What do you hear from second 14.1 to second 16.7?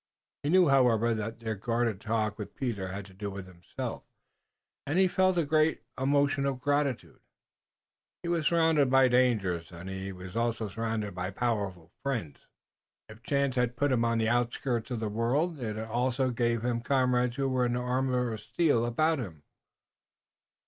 the outskirts of the world it had also given